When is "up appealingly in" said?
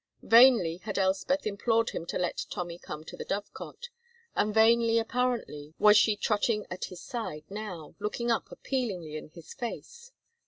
8.31-9.29